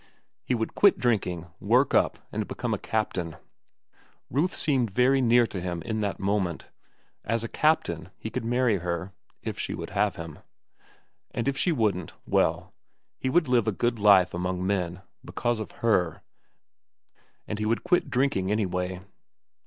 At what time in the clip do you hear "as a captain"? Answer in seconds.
7.23-8.09